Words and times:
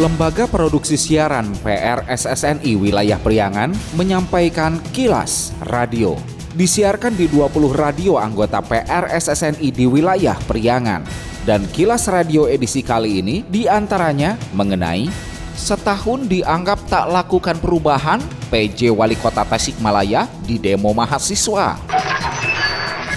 Lembaga 0.00 0.48
Produksi 0.48 0.96
Siaran 0.96 1.52
PRSSNI 1.60 2.72
Wilayah 2.72 3.20
Priangan 3.20 3.68
menyampaikan 4.00 4.80
kilas 4.96 5.52
radio. 5.68 6.16
Disiarkan 6.56 7.12
di 7.20 7.28
20 7.28 7.68
radio 7.76 8.16
anggota 8.16 8.64
PRSSNI 8.64 9.68
di 9.68 9.84
wilayah 9.84 10.40
Priangan. 10.48 11.04
Dan 11.44 11.68
kilas 11.68 12.08
radio 12.08 12.48
edisi 12.48 12.80
kali 12.80 13.20
ini 13.20 13.44
di 13.44 13.68
antaranya 13.68 14.40
mengenai 14.56 15.04
setahun 15.52 16.32
dianggap 16.32 16.80
tak 16.88 17.04
lakukan 17.12 17.60
perubahan 17.60 18.24
PJ 18.48 18.88
Wali 18.96 19.20
Kota 19.20 19.44
Tasikmalaya 19.44 20.24
di 20.48 20.56
demo 20.56 20.96
mahasiswa. 20.96 21.76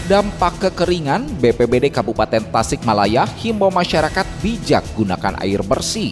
Dampak 0.04 0.59
kekeringan, 0.59 1.31
BPBD 1.39 1.88
Kabupaten 1.88 2.43
Tasikmalaya 2.52 3.23
himbau 3.39 3.72
masyarakat 3.72 4.27
bijak 4.44 4.84
gunakan 5.00 5.40
air 5.40 5.63
bersih. 5.63 6.12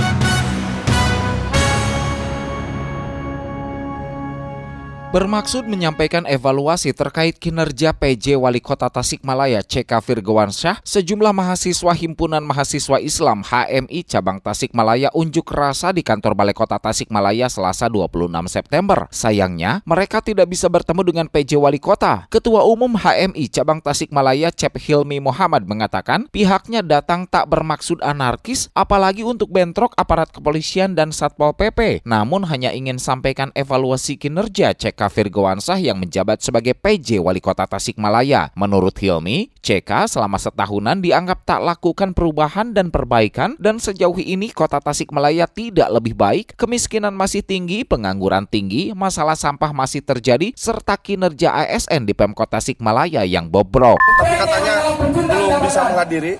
Bermaksud 5.11 5.67
menyampaikan 5.67 6.23
evaluasi 6.23 6.95
terkait 6.95 7.35
kinerja 7.35 7.91
PJ 7.91 8.39
Wali 8.39 8.63
Kota 8.63 8.87
Tasikmalaya 8.87 9.59
CK 9.59 9.99
Firgawansyah, 9.99 10.79
sejumlah 10.87 11.35
mahasiswa 11.35 11.91
Himpunan 11.91 12.39
Mahasiswa 12.39 12.95
Islam 13.03 13.43
HMI 13.43 14.07
Cabang 14.07 14.39
Tasikmalaya 14.39 15.11
unjuk 15.11 15.51
rasa 15.51 15.91
di 15.91 15.99
kantor 15.99 16.31
Balai 16.31 16.55
Kota 16.55 16.79
Tasikmalaya 16.79 17.51
Selasa 17.51 17.91
26 17.91 18.31
September. 18.47 19.11
Sayangnya, 19.11 19.83
mereka 19.83 20.23
tidak 20.23 20.47
bisa 20.47 20.71
bertemu 20.71 21.03
dengan 21.03 21.27
PJ 21.27 21.59
Wali 21.59 21.83
Kota. 21.83 22.31
Ketua 22.31 22.63
Umum 22.63 22.95
HMI 22.95 23.51
Cabang 23.51 23.83
Tasikmalaya 23.83 24.47
Cep 24.47 24.79
Hilmi 24.79 25.19
Muhammad 25.19 25.67
mengatakan 25.67 26.31
pihaknya 26.31 26.79
datang 26.79 27.27
tak 27.27 27.51
bermaksud 27.51 27.99
anarkis 27.99 28.71
apalagi 28.71 29.27
untuk 29.27 29.51
bentrok 29.51 29.91
aparat 29.99 30.31
kepolisian 30.31 30.95
dan 30.95 31.11
Satpol 31.11 31.51
PP, 31.51 32.07
namun 32.07 32.47
hanya 32.47 32.71
ingin 32.71 32.95
sampaikan 32.95 33.51
evaluasi 33.59 34.15
kinerja 34.15 34.71
CK 34.71 35.00
CK 35.01 35.09
Firgowansah 35.09 35.81
yang 35.81 35.97
menjabat 35.97 36.45
sebagai 36.45 36.77
PJ 36.77 37.17
Wali 37.17 37.41
Kota 37.41 37.65
Tasikmalaya. 37.65 38.53
Menurut 38.53 38.93
Hilmi, 39.01 39.49
CK 39.57 40.05
selama 40.05 40.37
setahunan 40.37 41.01
dianggap 41.01 41.41
tak 41.41 41.57
lakukan 41.65 42.13
perubahan 42.13 42.69
dan 42.77 42.93
perbaikan 42.93 43.57
dan 43.57 43.81
sejauh 43.81 44.13
ini 44.21 44.53
Kota 44.53 44.77
Tasikmalaya 44.77 45.49
tidak 45.49 45.89
lebih 45.89 46.13
baik, 46.13 46.53
kemiskinan 46.53 47.17
masih 47.17 47.41
tinggi, 47.41 47.81
pengangguran 47.81 48.45
tinggi, 48.45 48.93
masalah 48.93 49.33
sampah 49.33 49.73
masih 49.73 50.05
terjadi, 50.05 50.53
serta 50.53 50.93
kinerja 51.01 51.49
ASN 51.49 52.05
di 52.05 52.13
Pemkot 52.13 52.53
Tasikmalaya 52.53 53.25
yang 53.25 53.49
bobrok. 53.49 53.97
Tapi 54.21 54.37
katanya 54.37 54.75
belum 55.17 55.61
bisa 55.65 55.81
menghadiri 55.89 56.37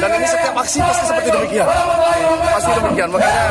dan 0.00 0.10
ini 0.16 0.24
setiap 0.24 0.56
aksi 0.56 0.80
pasti 0.80 1.04
seperti 1.04 1.28
demikian. 1.36 1.68
Pasti 2.48 2.70
demikian, 2.80 3.08
makanya 3.12 3.44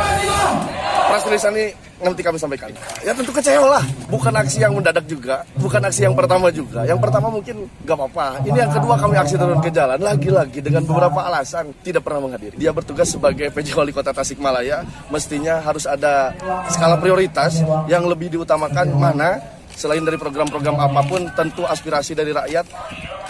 pras 1.09 1.25
tulisan 1.25 1.51
ini 1.57 1.73
nanti 2.05 2.21
kami 2.21 2.37
sampaikan. 2.37 2.69
Ya 3.01 3.17
tentu 3.17 3.33
kecewa 3.33 3.81
lah, 3.81 3.83
bukan 4.07 4.29
aksi 4.29 4.61
yang 4.61 4.77
mendadak 4.77 5.09
juga, 5.09 5.41
bukan 5.57 5.81
aksi 5.81 6.05
yang 6.05 6.13
pertama 6.13 6.53
juga. 6.53 6.85
Yang 6.85 6.99
pertama 7.01 7.27
mungkin 7.33 7.65
gak 7.83 7.97
apa-apa. 7.97 8.45
Ini 8.45 8.57
yang 8.69 8.71
kedua 8.71 8.95
kami 9.01 9.15
aksi 9.17 9.35
turun 9.35 9.59
ke 9.59 9.73
jalan 9.73 9.97
lagi-lagi 9.97 10.59
dengan 10.61 10.85
beberapa 10.85 11.25
alasan 11.25 11.73
tidak 11.81 12.05
pernah 12.05 12.29
menghadiri. 12.29 12.55
Dia 12.61 12.69
bertugas 12.69 13.09
sebagai 13.09 13.49
PJ 13.49 13.73
Wali 13.73 13.89
Kota 13.89 14.13
Tasikmalaya, 14.13 14.85
mestinya 15.09 15.57
harus 15.65 15.89
ada 15.89 16.31
skala 16.69 17.01
prioritas 17.01 17.65
yang 17.89 18.05
lebih 18.05 18.29
diutamakan 18.29 18.93
mana 18.93 19.59
selain 19.79 20.03
dari 20.03 20.19
program-program 20.19 20.75
apa 20.75 21.01
pun 21.07 21.23
tentu 21.31 21.63
aspirasi 21.63 22.11
dari 22.11 22.35
rakyat 22.35 22.67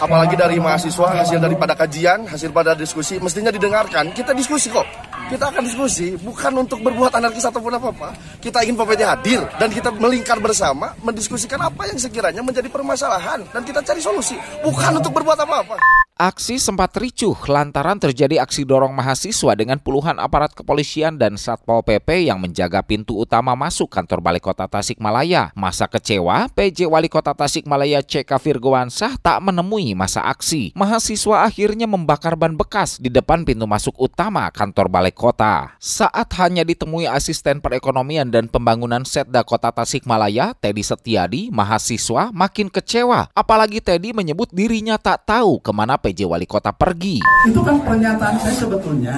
apalagi 0.02 0.34
dari 0.34 0.58
mahasiswa 0.58 1.22
hasil 1.22 1.38
daripada 1.38 1.78
kajian 1.78 2.26
hasil 2.26 2.50
pada 2.50 2.74
diskusi 2.74 3.22
mestinya 3.22 3.54
didengarkan 3.54 4.10
kita 4.10 4.34
diskusi 4.34 4.66
kok 4.66 4.82
kita 5.30 5.46
akan 5.46 5.62
diskusi 5.62 6.18
bukan 6.18 6.66
untuk 6.66 6.82
berbuat 6.82 7.14
anarkis 7.14 7.46
ataupun 7.46 7.78
apa-apa. 7.78 8.18
Kita 8.42 8.66
ingin 8.66 8.74
PPT 8.74 9.00
hadir 9.06 9.40
dan 9.62 9.70
kita 9.70 9.94
melingkar 9.94 10.42
bersama 10.42 10.98
mendiskusikan 11.06 11.62
apa 11.62 11.86
yang 11.86 12.02
sekiranya 12.02 12.42
menjadi 12.42 12.66
permasalahan 12.66 13.46
dan 13.54 13.62
kita 13.62 13.78
cari 13.86 14.02
solusi, 14.02 14.34
bukan 14.66 14.98
untuk 14.98 15.14
berbuat 15.14 15.38
apa-apa. 15.38 15.78
Aksi 16.20 16.60
sempat 16.60 16.92
ricuh 17.00 17.32
lantaran 17.48 17.96
terjadi 17.96 18.44
aksi 18.44 18.68
dorong 18.68 18.92
mahasiswa 18.92 19.56
dengan 19.56 19.80
puluhan 19.80 20.20
aparat 20.20 20.52
kepolisian 20.52 21.16
dan 21.16 21.40
Satpol 21.40 21.80
PP 21.80 22.28
yang 22.28 22.36
menjaga 22.36 22.84
pintu 22.84 23.16
utama 23.16 23.56
masuk 23.56 23.88
kantor 23.88 24.20
Balai 24.20 24.36
Kota 24.36 24.68
Tasikmalaya. 24.68 25.48
Masa 25.56 25.88
kecewa, 25.88 26.52
PJ 26.52 26.84
Wali 26.92 27.08
Kota 27.08 27.32
Tasikmalaya 27.32 28.04
CK 28.04 28.36
Firgowansah 28.36 29.16
tak 29.16 29.40
menemui 29.40 29.96
masa 29.96 30.20
aksi. 30.28 30.76
Mahasiswa 30.76 31.40
akhirnya 31.48 31.88
membakar 31.88 32.36
ban 32.36 32.52
bekas 32.52 33.00
di 33.00 33.08
depan 33.08 33.48
pintu 33.48 33.64
masuk 33.64 33.96
utama 33.96 34.44
kantor 34.52 34.92
Balai 34.92 35.16
Kota. 35.16 35.72
Saat 35.80 36.36
hanya 36.36 36.68
ditemui 36.68 37.08
asisten 37.08 37.64
perekonomian 37.64 38.28
dan 38.28 38.44
pembangunan 38.44 39.08
Setda 39.08 39.40
Kota 39.40 39.72
Tasikmalaya, 39.72 40.52
Teddy 40.52 40.84
Setiadi, 40.84 41.48
mahasiswa 41.48 42.28
makin 42.28 42.68
kecewa. 42.68 43.32
Apalagi 43.32 43.80
Teddy 43.80 44.12
menyebut 44.12 44.52
dirinya 44.52 45.00
tak 45.00 45.24
tahu 45.24 45.56
ke 45.64 45.72
mana 45.72 45.96
PJ 45.96 46.09
PJ 46.10 46.26
Wali 46.26 46.42
Kota 46.50 46.74
pergi. 46.74 47.22
Itu 47.46 47.62
kan 47.62 47.78
pernyataan 47.86 48.34
saya 48.42 48.54
sebetulnya 48.58 49.14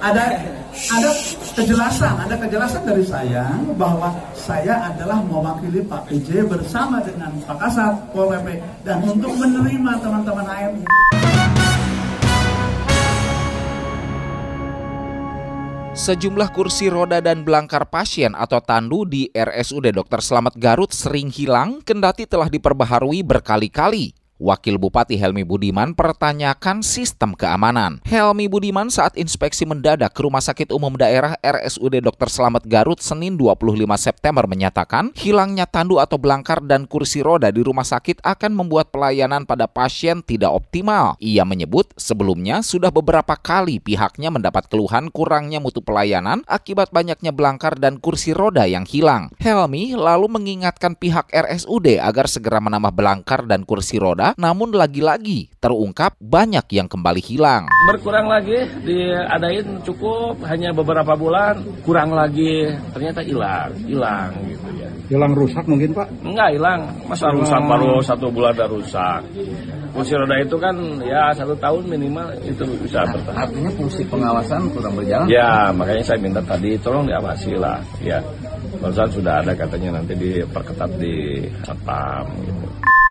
ada 0.00 0.24
ada 0.88 1.10
kejelasan, 1.52 2.14
ada 2.16 2.34
kejelasan 2.40 2.82
dari 2.88 3.04
saya 3.04 3.44
bahwa 3.76 4.08
saya 4.32 4.88
adalah 4.88 5.20
mewakili 5.20 5.84
Pak 5.84 6.08
PJ 6.08 6.48
bersama 6.48 7.04
dengan 7.04 7.36
Pak 7.44 7.60
Kasat, 7.60 7.92
Pol 8.16 8.32
PP 8.32 8.56
dan 8.88 9.04
untuk 9.04 9.36
menerima 9.36 10.00
teman-teman 10.00 10.46
AMI. 10.48 10.84
Sejumlah 15.98 16.54
kursi 16.54 16.88
roda 16.88 17.18
dan 17.18 17.42
belangkar 17.42 17.90
pasien 17.90 18.32
atau 18.32 18.62
tandu 18.62 19.02
di 19.04 19.28
RSUD 19.34 19.92
Dr. 19.92 20.22
Slamet 20.24 20.54
Garut 20.56 20.94
sering 20.94 21.28
hilang 21.28 21.82
kendati 21.84 22.24
telah 22.24 22.46
diperbaharui 22.48 23.20
berkali-kali. 23.26 24.27
Wakil 24.38 24.78
Bupati 24.78 25.18
Helmi 25.18 25.42
Budiman 25.42 25.98
pertanyakan 25.98 26.78
sistem 26.86 27.34
keamanan. 27.34 27.98
Helmi 28.06 28.46
Budiman 28.46 28.86
saat 28.86 29.18
inspeksi 29.18 29.66
mendadak 29.66 30.14
ke 30.14 30.22
Rumah 30.22 30.38
Sakit 30.38 30.70
Umum 30.70 30.94
Daerah 30.94 31.34
RSUD 31.42 31.98
Dr. 31.98 32.30
Slamet 32.30 32.62
Garut 32.70 33.02
Senin 33.02 33.34
25 33.34 33.82
September 33.98 34.46
menyatakan 34.46 35.10
hilangnya 35.18 35.66
tandu 35.66 35.98
atau 35.98 36.22
belangkar 36.22 36.62
dan 36.62 36.86
kursi 36.86 37.18
roda 37.18 37.50
di 37.50 37.66
rumah 37.66 37.82
sakit 37.82 38.22
akan 38.22 38.54
membuat 38.54 38.94
pelayanan 38.94 39.42
pada 39.42 39.66
pasien 39.66 40.22
tidak 40.22 40.54
optimal. 40.54 41.18
Ia 41.18 41.42
menyebut 41.42 41.90
sebelumnya 41.98 42.62
sudah 42.62 42.94
beberapa 42.94 43.34
kali 43.34 43.82
pihaknya 43.82 44.30
mendapat 44.30 44.70
keluhan 44.70 45.10
kurangnya 45.10 45.58
mutu 45.58 45.82
pelayanan 45.82 46.46
akibat 46.46 46.94
banyaknya 46.94 47.34
belangkar 47.34 47.74
dan 47.74 47.98
kursi 47.98 48.30
roda 48.30 48.70
yang 48.70 48.86
hilang. 48.86 49.34
Helmi 49.42 49.98
lalu 49.98 50.30
mengingatkan 50.30 50.94
pihak 50.94 51.26
RSUD 51.34 51.98
agar 51.98 52.30
segera 52.30 52.62
menambah 52.62 52.94
belangkar 52.94 53.42
dan 53.50 53.66
kursi 53.66 53.98
roda 53.98 54.27
namun 54.36 54.74
lagi-lagi 54.74 55.48
terungkap 55.62 56.18
banyak 56.20 56.66
yang 56.74 56.90
kembali 56.90 57.22
hilang. 57.22 57.70
Berkurang 57.88 58.28
lagi, 58.28 58.68
diadain 58.84 59.80
cukup 59.86 60.42
hanya 60.44 60.74
beberapa 60.74 61.14
bulan, 61.16 61.62
kurang 61.86 62.12
lagi, 62.12 62.68
ternyata 62.92 63.24
hilang, 63.24 63.72
hilang 63.86 64.30
gitu 64.44 64.68
ya. 64.76 64.88
Hilang 65.08 65.32
rusak 65.32 65.64
mungkin 65.64 65.96
Pak? 65.96 66.08
Enggak 66.20 66.52
hilang, 66.52 66.80
masa 67.08 67.32
rusak 67.32 67.60
baru 67.64 68.04
satu 68.04 68.28
bulan 68.28 68.52
udah 68.58 68.68
rusak. 68.68 69.20
Kursi 69.88 70.14
roda 70.14 70.36
itu 70.36 70.56
kan 70.60 70.76
ya 71.00 71.32
satu 71.32 71.56
tahun 71.56 71.88
minimal 71.88 72.28
itu 72.44 72.62
bisa 72.84 73.02
nah, 73.02 73.16
bertahan. 73.16 73.40
Artinya 73.48 73.70
fungsi 73.72 74.02
pengawasan 74.04 74.68
kurang 74.76 74.94
berjalan? 74.94 75.26
Ya, 75.32 75.72
makanya 75.72 76.04
saya 76.04 76.18
minta 76.20 76.44
tadi 76.44 76.76
tolong 76.78 77.08
diawasi 77.08 77.56
lah. 77.56 77.80
Ya, 78.04 78.20
barusan 78.78 79.08
sudah 79.10 79.40
ada 79.40 79.56
katanya 79.56 79.98
nanti 79.98 80.12
diperketat 80.12 80.90
di 81.00 81.40
satpam 81.64 82.28
gitu. 82.44 82.66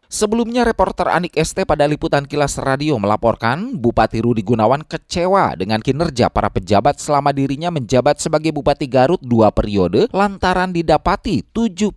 Sebelumnya 0.07 0.63
reporter 0.63 1.12
Anik 1.12 1.36
ST 1.36 1.68
pada 1.68 1.83
liputan 1.83 2.24
kilas 2.24 2.56
radio 2.63 2.95
melaporkan 2.95 3.75
Bupati 3.75 4.24
Rudi 4.24 4.39
Gunawan 4.39 4.88
kecewa 4.88 5.51
dengan 5.59 5.83
kinerja 5.83 6.31
para 6.31 6.48
pejabat 6.48 6.95
selama 6.95 7.36
dirinya 7.36 7.68
menjabat 7.68 8.15
sebagai 8.15 8.56
Bupati 8.56 8.88
Garut 8.88 9.19
dua 9.19 9.51
periode 9.51 10.07
lantaran 10.15 10.71
didapati 10.71 11.44
70% 11.51 11.92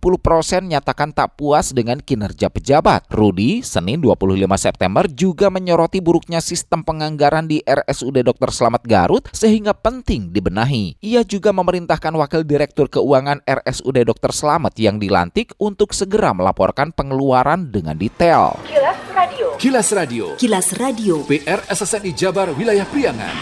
nyatakan 0.67 1.15
tak 1.15 1.39
puas 1.39 1.71
dengan 1.71 2.03
kinerja 2.03 2.51
pejabat. 2.51 3.07
Rudi 3.07 3.63
Senin 3.63 4.03
25 4.03 4.43
September 4.59 5.07
juga 5.07 5.47
menyoroti 5.47 6.03
buruknya 6.03 6.43
sistem 6.43 6.83
penganggaran 6.83 7.47
di 7.47 7.63
RSUD 7.63 8.27
Dr. 8.27 8.51
Slamet 8.51 8.83
Garut 8.91 9.23
sehingga 9.31 9.71
penting 9.71 10.35
dibenahi. 10.35 10.99
Ia 10.99 11.23
juga 11.23 11.55
memerintahkan 11.55 12.11
Wakil 12.11 12.43
Direktur 12.43 12.91
Keuangan 12.91 13.39
RSUD 13.47 14.03
Dr. 14.03 14.35
Slamet 14.35 14.75
yang 14.83 14.99
dilantik 14.99 15.55
untuk 15.63 15.95
segera 15.95 16.35
melaporkan 16.35 16.91
pengeluaran 16.91 17.71
dengan 17.71 18.00
detail. 18.01 18.57
Kilas 18.65 18.99
Radio. 19.13 19.47
Kilas 19.61 19.89
Radio. 19.93 20.25
Kilas 20.41 20.67
Radio. 20.81 21.15
PR 21.29 21.61
SSNI 21.69 22.11
Jabar 22.17 22.49
Wilayah 22.57 22.87
Priangan. 22.89 23.35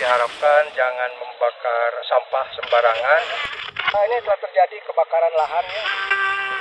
Diharapkan 0.00 0.62
jangan 0.72 1.10
membakar 1.20 1.90
sampah 2.08 2.46
sembarangan. 2.56 3.22
Nah, 3.88 4.02
ini 4.08 4.16
telah 4.24 4.38
terjadi 4.40 4.76
kebakaran 4.88 5.32
lahan 5.36 5.64
ya. 5.68 5.84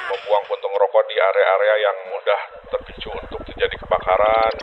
membuang 0.08 0.44
puntung 0.48 0.72
rokok 0.76 1.04
di 1.12 1.16
area-area 1.20 1.76
yang 1.84 1.98
mudah 2.12 2.42
terpicu 2.72 3.10
untuk 3.12 3.40
terjadi 3.52 3.76
kebakaran. 3.84 4.54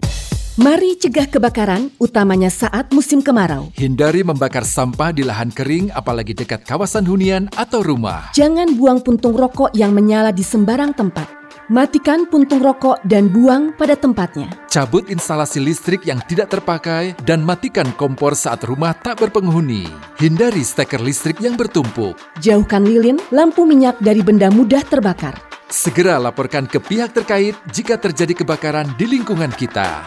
Mari 0.54 0.90
cegah 0.96 1.28
kebakaran, 1.28 1.82
utamanya 2.00 2.48
saat 2.48 2.88
musim 2.94 3.20
kemarau. 3.20 3.74
Hindari 3.76 4.24
membakar 4.24 4.64
sampah 4.64 5.12
di 5.12 5.26
lahan 5.26 5.52
kering 5.52 5.92
apalagi 5.92 6.32
dekat 6.32 6.64
kawasan 6.64 7.04
hunian 7.04 7.52
atau 7.58 7.84
rumah. 7.84 8.32
Jangan 8.32 8.72
buang 8.78 9.04
puntung 9.04 9.36
rokok 9.36 9.74
yang 9.76 9.92
menyala 9.92 10.32
di 10.32 10.46
sembarang 10.46 10.96
tempat. 10.96 11.43
Matikan 11.72 12.28
puntung 12.28 12.60
rokok 12.60 13.00
dan 13.08 13.32
buang 13.32 13.72
pada 13.72 13.96
tempatnya. 13.96 14.52
Cabut 14.68 15.08
instalasi 15.08 15.64
listrik 15.64 16.04
yang 16.04 16.20
tidak 16.28 16.52
terpakai 16.52 17.16
dan 17.24 17.40
matikan 17.40 17.88
kompor 17.96 18.36
saat 18.36 18.60
rumah 18.68 18.92
tak 18.92 19.16
berpenghuni. 19.24 19.88
Hindari 20.20 20.60
steker 20.60 21.00
listrik 21.00 21.40
yang 21.40 21.56
bertumpuk. 21.56 22.20
Jauhkan 22.44 22.84
lilin, 22.84 23.16
lampu 23.32 23.64
minyak 23.64 23.96
dari 24.04 24.20
benda 24.20 24.52
mudah 24.52 24.84
terbakar. 24.84 25.40
Segera 25.72 26.20
laporkan 26.20 26.68
ke 26.68 26.76
pihak 26.76 27.16
terkait 27.16 27.56
jika 27.72 27.96
terjadi 27.96 28.44
kebakaran 28.44 28.92
di 29.00 29.08
lingkungan 29.08 29.48
kita. 29.48 30.04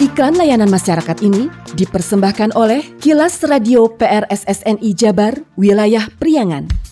Iklan 0.00 0.40
layanan 0.40 0.72
masyarakat 0.72 1.20
ini 1.20 1.52
dipersembahkan 1.76 2.56
oleh 2.56 2.96
Kilas 2.96 3.44
Radio 3.44 3.92
PRSSNI 3.92 4.90
Jabar, 4.96 5.36
Wilayah 5.60 6.08
Priangan. 6.16 6.91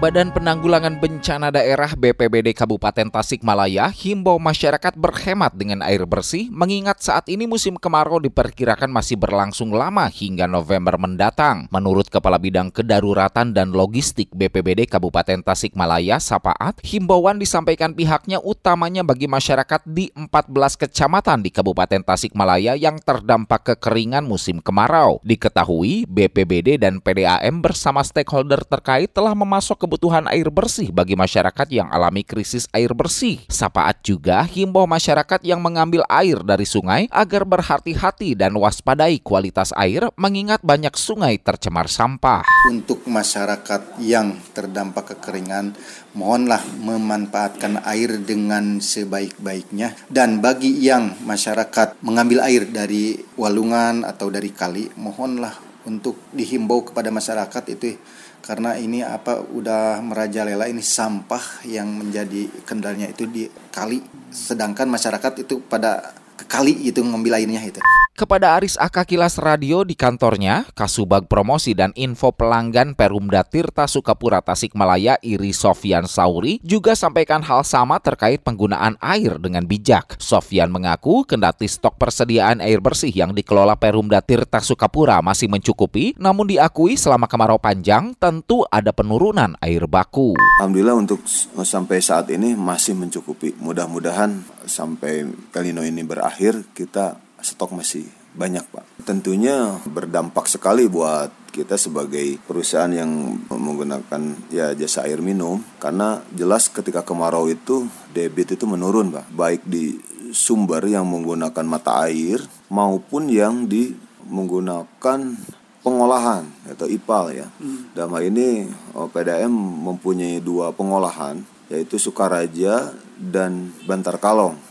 Badan 0.00 0.32
Penanggulangan 0.32 0.96
Bencana 0.96 1.52
Daerah 1.52 1.92
BPBD 1.92 2.56
Kabupaten 2.56 3.12
Tasikmalaya 3.12 3.92
himbau 3.92 4.40
masyarakat 4.40 4.96
berhemat 4.96 5.52
dengan 5.52 5.84
air 5.84 6.08
bersih 6.08 6.48
mengingat 6.48 7.04
saat 7.04 7.28
ini 7.28 7.44
musim 7.44 7.76
kemarau 7.76 8.16
diperkirakan 8.16 8.88
masih 8.88 9.20
berlangsung 9.20 9.76
lama 9.76 10.08
hingga 10.08 10.48
November 10.48 10.96
mendatang. 10.96 11.68
Menurut 11.68 12.08
Kepala 12.08 12.40
Bidang 12.40 12.72
Kedaruratan 12.72 13.52
dan 13.52 13.76
Logistik 13.76 14.32
BPBD 14.32 14.88
Kabupaten 14.88 15.44
Tasikmalaya, 15.44 16.16
Sapaat, 16.16 16.80
himbauan 16.80 17.36
disampaikan 17.36 17.92
pihaknya 17.92 18.40
utamanya 18.40 19.04
bagi 19.04 19.28
masyarakat 19.28 19.84
di 19.84 20.08
14 20.16 20.80
kecamatan 20.80 21.44
di 21.44 21.52
Kabupaten 21.52 22.00
Tasikmalaya 22.00 22.72
yang 22.72 22.96
terdampak 23.04 23.76
kekeringan 23.76 24.24
musim 24.24 24.64
kemarau. 24.64 25.20
Diketahui 25.28 26.08
BPBD 26.08 26.80
dan 26.80 27.04
PDAM 27.04 27.60
bersama 27.60 28.00
stakeholder 28.00 28.64
terkait 28.64 29.12
telah 29.12 29.36
memasok 29.36 29.89
kebutuhan 29.90 30.30
air 30.30 30.46
bersih 30.54 30.94
bagi 30.94 31.18
masyarakat 31.18 31.66
yang 31.66 31.90
alami 31.90 32.22
krisis 32.22 32.70
air 32.70 32.94
bersih. 32.94 33.42
Sapaat 33.50 34.06
juga 34.06 34.46
himbau 34.46 34.86
masyarakat 34.86 35.42
yang 35.42 35.58
mengambil 35.58 36.06
air 36.06 36.38
dari 36.46 36.62
sungai 36.62 37.10
agar 37.10 37.42
berhati-hati 37.42 38.38
dan 38.38 38.54
waspadai 38.54 39.18
kualitas 39.18 39.74
air 39.74 40.06
mengingat 40.14 40.62
banyak 40.62 40.94
sungai 40.94 41.42
tercemar 41.42 41.90
sampah. 41.90 42.46
Untuk 42.70 43.02
masyarakat 43.02 43.98
yang 43.98 44.38
terdampak 44.54 45.18
kekeringan, 45.18 45.74
mohonlah 46.14 46.62
memanfaatkan 46.78 47.82
air 47.82 48.14
dengan 48.22 48.78
sebaik-baiknya 48.78 49.98
dan 50.06 50.38
bagi 50.38 50.70
yang 50.70 51.18
masyarakat 51.26 51.98
mengambil 52.06 52.46
air 52.46 52.62
dari 52.70 53.18
walungan 53.34 54.06
atau 54.06 54.30
dari 54.30 54.54
kali, 54.54 54.86
mohonlah 54.94 55.66
untuk 55.82 56.14
dihimbau 56.30 56.86
kepada 56.86 57.08
masyarakat 57.10 57.64
itu 57.74 57.98
karena 58.40 58.76
ini 58.76 59.04
apa 59.04 59.44
udah 59.44 60.00
merajalela 60.00 60.66
ini 60.66 60.80
sampah 60.80 61.64
yang 61.68 61.92
menjadi 61.92 62.48
kendalanya 62.64 63.12
itu 63.12 63.28
di 63.28 63.44
kali. 63.72 64.00
Sedangkan 64.32 64.88
masyarakat 64.88 65.44
itu 65.44 65.60
pada 65.64 66.16
ke 66.40 66.48
kali 66.48 66.72
itu 66.88 67.04
ngambil 67.04 67.36
airnya 67.36 67.60
itu. 67.60 67.84
Kepada 68.16 68.52
Aris 68.52 68.76
Aka 68.76 69.08
Kilas 69.08 69.40
Radio 69.40 69.80
di 69.80 69.96
kantornya, 69.96 70.68
Kasubag 70.76 71.24
Promosi 71.24 71.72
dan 71.72 71.88
Info 71.96 72.28
Pelanggan 72.36 72.92
Perumda 72.92 73.40
Tirta 73.40 73.88
Sukapura 73.88 74.44
Tasikmalaya 74.44 75.16
Iri 75.24 75.56
Sofian 75.56 76.04
Sauri 76.04 76.60
juga 76.60 76.92
sampaikan 76.92 77.40
hal 77.40 77.64
sama 77.64 77.96
terkait 77.96 78.44
penggunaan 78.44 79.00
air 79.00 79.40
dengan 79.40 79.64
bijak. 79.64 80.20
Sofian 80.20 80.68
mengaku 80.68 81.24
kendati 81.24 81.64
stok 81.64 81.96
persediaan 81.96 82.60
air 82.60 82.84
bersih 82.84 83.08
yang 83.08 83.32
dikelola 83.32 83.80
Perumda 83.80 84.20
Tirta 84.20 84.60
Sukapura 84.60 85.24
masih 85.24 85.48
mencukupi, 85.48 86.12
namun 86.20 86.44
diakui 86.44 87.00
selama 87.00 87.24
kemarau 87.24 87.56
panjang 87.56 88.12
tentu 88.20 88.68
ada 88.68 88.92
penurunan 88.92 89.56
air 89.64 89.88
baku. 89.88 90.36
Alhamdulillah 90.60 90.96
untuk 90.96 91.24
sampai 91.64 92.04
saat 92.04 92.28
ini 92.28 92.52
masih 92.52 92.92
mencukupi. 93.00 93.56
Mudah-mudahan 93.56 94.44
sampai 94.68 95.24
El 95.56 95.62
Nino 95.64 95.80
ini 95.80 96.04
berakhir 96.04 96.29
kita 96.76 97.18
stok 97.40 97.74
masih 97.74 98.06
banyak 98.34 98.62
pak. 98.70 98.86
Tentunya 99.02 99.78
berdampak 99.86 100.46
sekali 100.46 100.86
buat 100.86 101.30
kita 101.50 101.74
sebagai 101.74 102.38
perusahaan 102.46 102.90
yang 102.90 103.10
menggunakan 103.50 104.22
ya 104.54 104.70
jasa 104.78 105.02
air 105.02 105.18
minum 105.18 105.58
karena 105.82 106.22
jelas 106.30 106.70
ketika 106.70 107.02
kemarau 107.02 107.50
itu 107.50 107.90
debit 108.14 108.54
itu 108.54 108.70
menurun 108.70 109.10
pak 109.10 109.26
baik 109.34 109.66
di 109.66 109.98
sumber 110.30 110.86
yang 110.86 111.10
menggunakan 111.10 111.66
mata 111.66 112.06
air 112.06 112.38
maupun 112.70 113.26
yang 113.26 113.66
di 113.66 113.90
menggunakan 114.30 115.34
pengolahan 115.82 116.46
atau 116.70 116.86
IPAL 116.86 117.24
ya. 117.34 117.46
Hmm. 117.58 117.90
Dalam 117.98 118.14
hal 118.14 118.30
ini 118.30 118.70
PDM 118.94 119.50
mempunyai 119.90 120.38
dua 120.38 120.70
pengolahan 120.70 121.42
yaitu 121.70 121.98
Sukaraja 121.98 122.94
dan 123.18 123.74
Bantar 123.86 124.18
Kalong. 124.22 124.69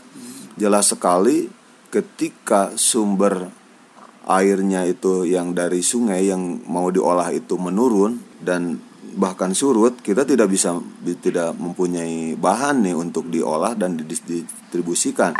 Jelas 0.60 0.92
sekali 0.92 1.48
ketika 1.88 2.76
sumber 2.76 3.48
airnya 4.28 4.84
itu 4.84 5.24
yang 5.24 5.56
dari 5.56 5.80
sungai 5.80 6.28
yang 6.28 6.60
mau 6.68 6.92
diolah 6.92 7.32
itu 7.32 7.56
menurun 7.56 8.20
dan 8.44 8.76
bahkan 9.16 9.56
surut 9.56 10.04
kita 10.04 10.28
tidak 10.28 10.52
bisa 10.52 10.76
tidak 11.24 11.56
mempunyai 11.56 12.36
bahan 12.36 12.84
nih 12.84 12.92
untuk 12.92 13.32
diolah 13.32 13.72
dan 13.72 13.96
didistribusikan. 13.96 15.32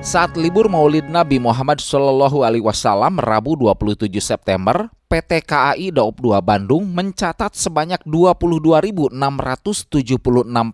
Saat 0.00 0.40
libur 0.40 0.72
Maulid 0.72 1.04
Nabi 1.04 1.36
Muhammad 1.36 1.84
Shallallahu 1.84 2.48
Alaihi 2.48 2.64
Wasallam 2.64 3.20
Rabu 3.20 3.60
27 3.60 4.08
September, 4.24 4.88
PT 5.08 5.40
KAI 5.48 5.88
Daop 5.88 6.20
2 6.20 6.36
Bandung 6.44 6.84
mencatat 6.92 7.56
sebanyak 7.56 8.04
22.676 8.04 9.16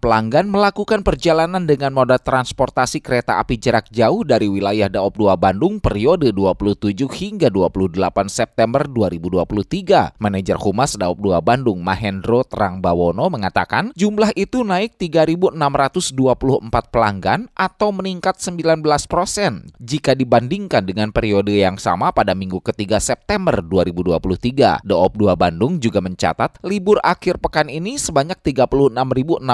pelanggan 0.03 0.51
melakukan 0.51 1.07
perjalanan 1.07 1.63
dengan 1.63 1.95
moda 1.95 2.19
transportasi 2.19 2.99
kereta 2.99 3.39
api 3.39 3.55
jarak 3.63 3.87
jauh 3.95 4.27
dari 4.27 4.51
wilayah 4.51 4.91
Daop 4.91 5.23
2 5.23 5.39
Bandung 5.39 5.79
periode 5.79 6.35
27 6.35 7.07
hingga 7.15 7.47
28 7.47 7.95
September 8.27 8.83
2023. 8.91 10.19
Manajer 10.19 10.59
Humas 10.59 10.99
Daop 10.99 11.23
2 11.23 11.39
Bandung 11.39 11.79
Mahendro 11.79 12.43
Trangbawono 12.43 13.31
mengatakan 13.31 13.95
jumlah 13.95 14.35
itu 14.35 14.67
naik 14.67 14.99
3.624 14.99 15.55
pelanggan 16.91 17.47
atau 17.55 17.95
meningkat 17.95 18.43
19 18.43 18.83
persen 19.07 19.71
jika 19.79 20.19
dibandingkan 20.19 20.83
dengan 20.83 21.15
periode 21.15 21.55
yang 21.55 21.79
sama 21.79 22.11
pada 22.11 22.35
minggu 22.35 22.59
ketiga 22.59 22.99
September 22.99 23.63
2023. 23.63 24.24
2023. 24.25 24.81
Doop 24.89 25.13
2 25.21 25.37
Bandung 25.37 25.77
juga 25.77 26.01
mencatat 26.01 26.65
libur 26.65 26.97
akhir 27.05 27.37
pekan 27.39 27.69
ini 27.69 28.01
sebanyak 28.01 28.41
36.602 28.41 29.45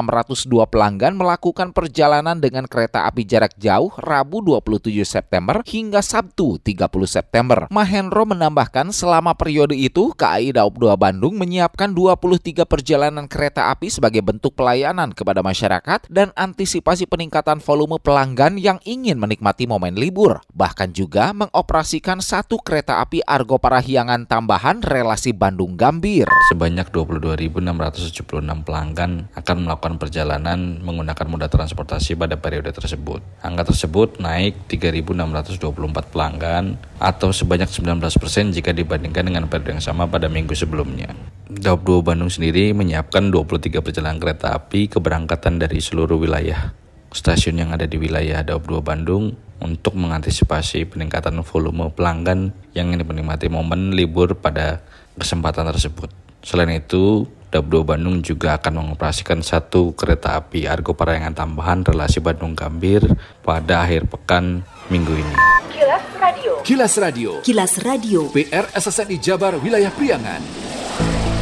pelanggan 0.70 1.18
melakukan 1.18 1.74
perjalanan 1.74 2.38
dengan 2.38 2.70
kereta 2.70 3.10
api 3.10 3.26
jarak 3.26 3.58
jauh 3.58 3.90
Rabu 3.98 4.46
27 4.46 5.02
September 5.02 5.60
hingga 5.66 5.98
Sabtu 6.00 6.62
30 6.62 6.86
September. 7.10 7.66
Mahendro 7.74 8.22
menambahkan 8.22 8.94
selama 8.94 9.34
periode 9.34 9.74
itu 9.74 10.14
KAI 10.14 10.54
Daop 10.54 10.78
2 10.78 10.94
Bandung 10.94 11.34
menyiapkan 11.34 11.90
23 11.90 12.62
perjalanan 12.68 13.26
kereta 13.26 13.74
api 13.74 13.90
sebagai 13.90 14.22
bentuk 14.22 14.54
pelayanan 14.54 15.10
kepada 15.10 15.42
masyarakat 15.42 16.06
dan 16.06 16.30
antisipasi 16.38 17.08
peningkatan 17.10 17.58
volume 17.58 17.98
pelanggan 17.98 18.60
yang 18.60 18.78
ingin 18.86 19.16
menikmati 19.16 19.66
momen 19.66 19.96
libur. 19.96 20.44
Bahkan 20.52 20.92
juga 20.92 21.32
mengoperasikan 21.32 22.20
satu 22.20 22.60
kereta 22.60 23.00
api 23.00 23.24
Argo 23.24 23.56
Parahyangan 23.56 24.28
tambah 24.28 24.59
tambahan 24.60 24.84
relasi 24.84 25.32
Bandung 25.32 25.72
Gambir. 25.72 26.28
Sebanyak 26.52 26.92
22.676 26.92 28.20
pelanggan 28.60 29.32
akan 29.32 29.56
melakukan 29.64 29.96
perjalanan 29.96 30.84
menggunakan 30.84 31.24
moda 31.32 31.48
transportasi 31.48 32.12
pada 32.12 32.36
periode 32.36 32.68
tersebut. 32.68 33.24
Angka 33.40 33.72
tersebut 33.72 34.20
naik 34.20 34.68
3.624 34.68 35.64
pelanggan 36.12 36.76
atau 37.00 37.32
sebanyak 37.32 37.72
19% 37.72 38.52
jika 38.52 38.76
dibandingkan 38.76 39.32
dengan 39.32 39.48
periode 39.48 39.80
yang 39.80 39.84
sama 39.96 40.04
pada 40.04 40.28
minggu 40.28 40.52
sebelumnya. 40.52 41.08
Daup 41.48 41.80
2 41.88 42.04
Bandung 42.04 42.28
sendiri 42.28 42.76
menyiapkan 42.76 43.32
23 43.32 43.80
perjalanan 43.80 44.20
kereta 44.20 44.52
api 44.52 44.92
keberangkatan 44.92 45.56
dari 45.56 45.80
seluruh 45.80 46.20
wilayah 46.20 46.76
stasiun 47.16 47.64
yang 47.64 47.72
ada 47.72 47.88
di 47.88 47.96
wilayah 47.96 48.44
Daup 48.44 48.68
2 48.68 48.84
Bandung 48.84 49.32
untuk 49.60 49.96
mengantisipasi 49.96 50.88
peningkatan 50.88 51.36
volume 51.44 51.92
pelanggan 51.92 52.52
yang 52.72 52.92
ingin 52.92 53.04
menikmati 53.04 53.46
momen 53.52 53.92
libur 53.92 54.34
pada 54.36 54.80
kesempatan 55.16 55.68
tersebut. 55.68 56.08
Selain 56.40 56.72
itu, 56.72 57.28
2 57.50 57.66
Bandung 57.82 58.22
juga 58.22 58.56
akan 58.56 58.78
mengoperasikan 58.78 59.42
satu 59.42 59.92
kereta 59.98 60.38
api 60.38 60.70
Argo 60.70 60.94
Parayangan 60.94 61.34
tambahan 61.34 61.82
relasi 61.82 62.22
Bandung 62.22 62.54
Gambir 62.54 63.02
pada 63.42 63.82
akhir 63.82 64.06
pekan 64.06 64.62
minggu 64.86 65.18
ini. 65.18 65.34
Kilas 65.74 66.06
Radio. 66.16 66.52
Kilas 66.62 66.94
Radio. 66.96 67.30
Kilas 67.42 67.74
Radio. 67.82 68.20
PR 68.30 68.66
SSNI 68.70 69.16
Jabar 69.18 69.58
Wilayah 69.58 69.90
Priangan. 69.90 70.40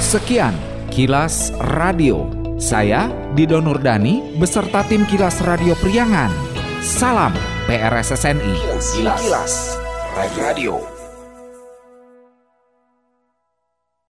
Sekian 0.01 0.57
Kilas 0.89 1.53
Radio. 1.77 2.25
Saya 2.59 3.07
Dido 3.37 3.63
Nurdani 3.63 4.35
beserta 4.41 4.83
tim 4.89 5.05
Kilas 5.07 5.45
Radio 5.45 5.77
Priangan. 5.79 6.33
Salam 6.81 7.48
PRSSNI. 7.69 8.57
Kilas, 8.97 9.21
Kilas. 9.21 9.79
Radio. 10.41 10.98